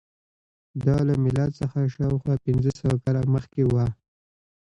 دا 0.85 0.97
له 1.07 1.13
میلاد 1.23 1.51
څخه 1.61 1.79
شاوخوا 1.95 2.35
پنځه 2.45 2.71
سوه 2.79 2.95
کاله 3.03 3.21
مخکې 3.35 3.61
وه 3.71 3.85